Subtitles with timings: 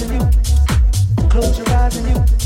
[0.00, 1.28] eyes and you.
[1.28, 2.39] Close your eyes and you.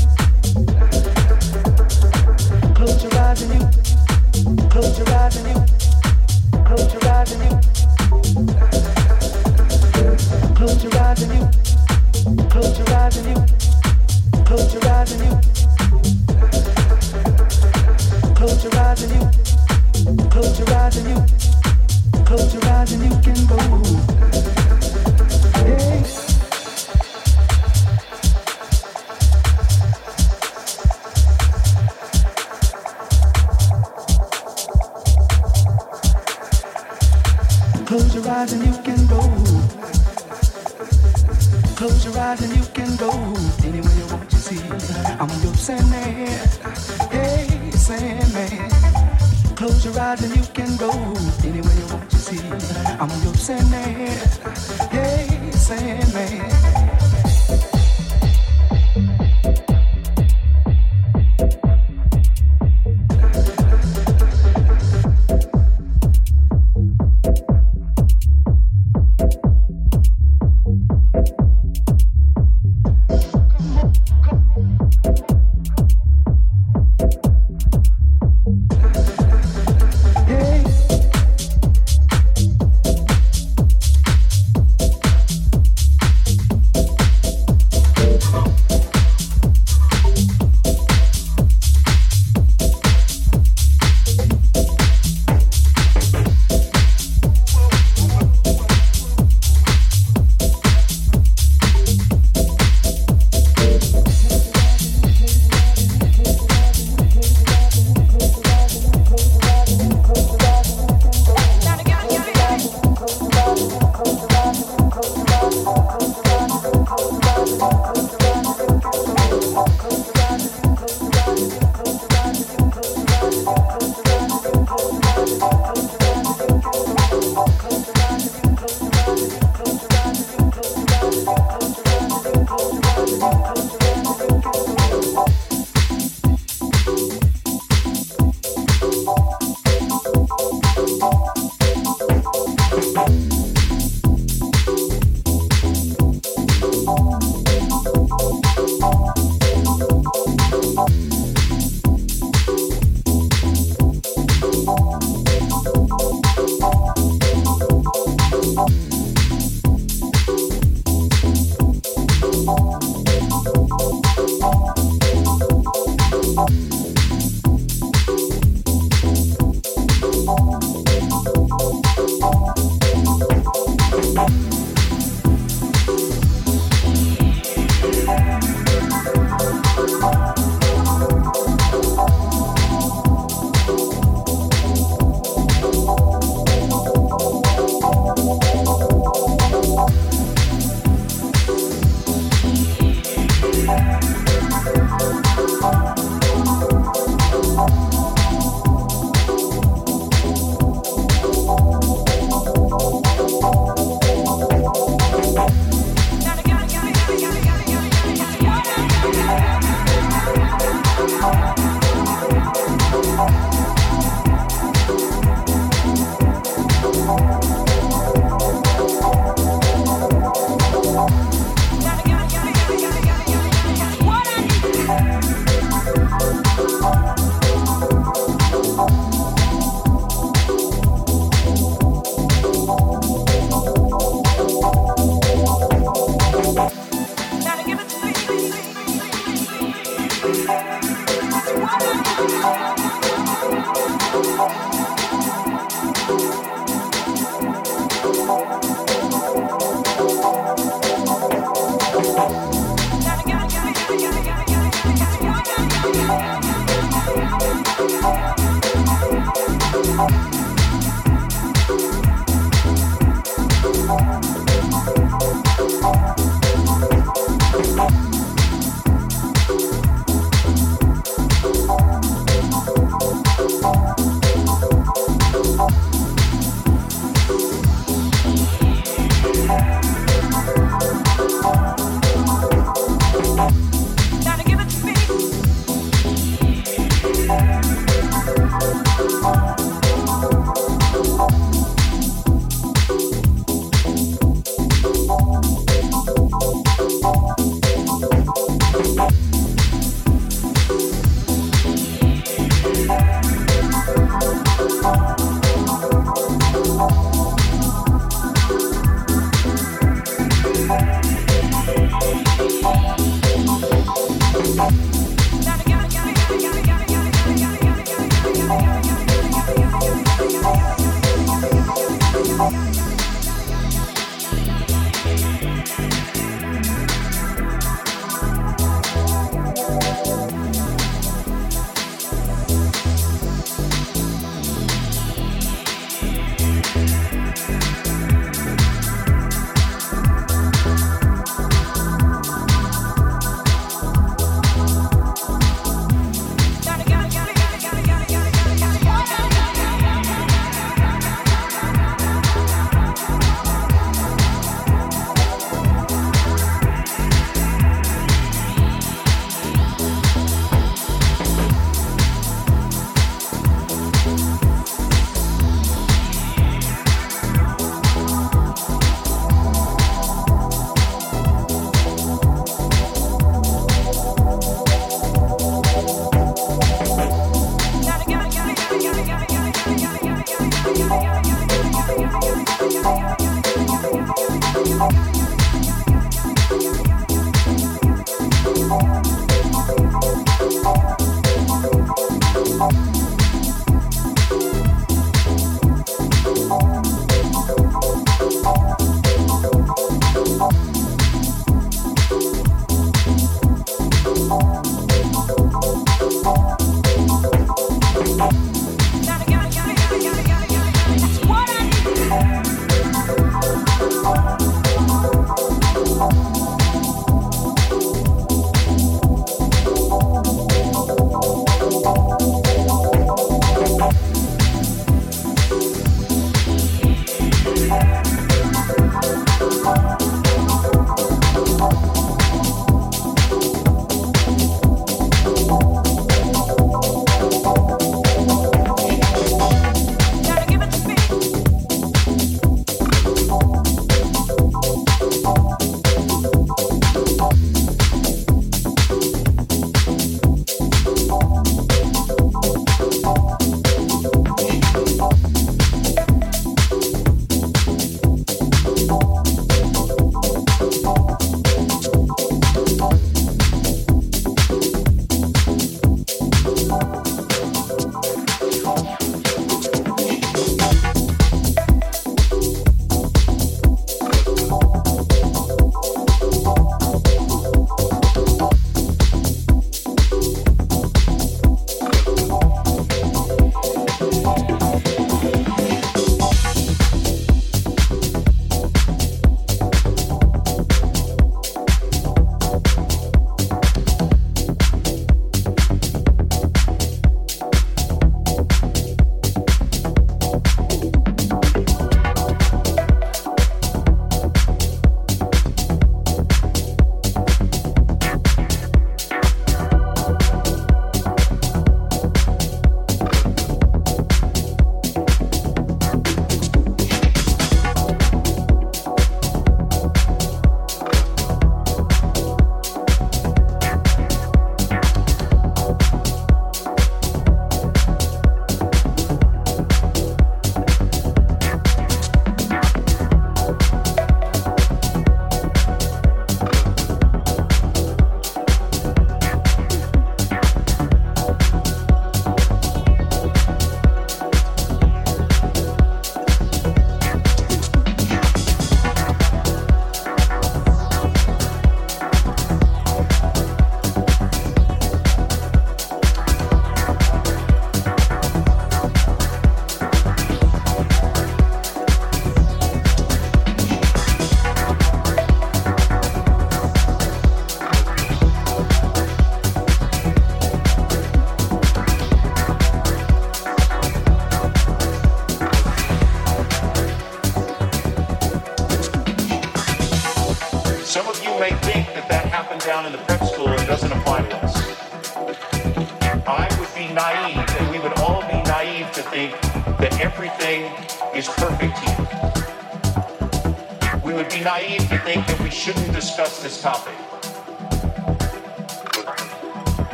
[594.25, 596.95] Would be naive to think that we shouldn't discuss this topic.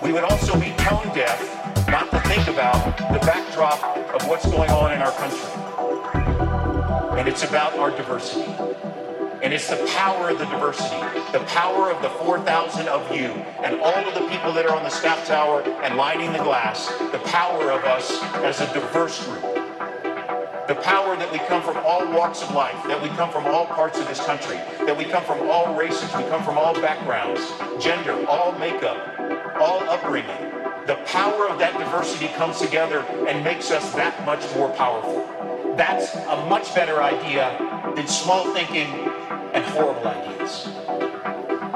[0.00, 3.82] We would also be tone deaf not to think about the backdrop
[4.14, 5.40] of what's going on in our country.
[7.18, 8.52] And it's about our diversity.
[9.42, 11.00] And it's the power of the diversity,
[11.32, 13.26] the power of the 4,000 of you
[13.64, 16.86] and all of the people that are on the staff tower and lining the glass,
[17.10, 19.51] the power of us as a diverse group.
[20.68, 23.66] The power that we come from all walks of life, that we come from all
[23.66, 27.40] parts of this country, that we come from all races, we come from all backgrounds,
[27.82, 28.96] gender, all makeup,
[29.60, 30.52] all upbringing.
[30.86, 35.26] The power of that diversity comes together and makes us that much more powerful.
[35.76, 37.56] That's a much better idea
[37.96, 38.86] than small thinking
[39.52, 40.68] and horrible ideas.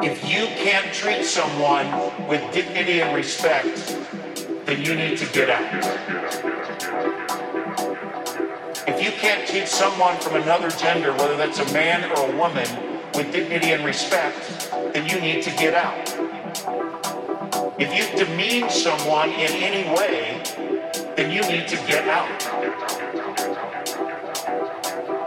[0.04, 1.88] If you can't treat someone
[2.28, 3.98] with dignity and respect,
[4.64, 6.65] then you need to get out.
[9.26, 12.64] Can't treat someone from another gender, whether that's a man or a woman,
[13.12, 15.98] with dignity and respect, then you need to get out.
[17.76, 20.40] If you demean someone in any way,
[21.16, 22.40] then you need to get out.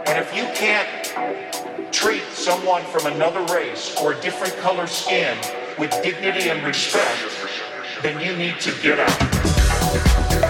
[0.08, 5.36] And if you can't treat someone from another race or a different color skin
[5.78, 7.20] with dignity and respect,
[8.02, 10.49] then you need to get out.